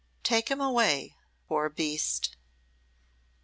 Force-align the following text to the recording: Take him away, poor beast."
Take 0.23 0.49
him 0.49 0.59
away, 0.59 1.15
poor 1.47 1.69
beast." 1.69 2.35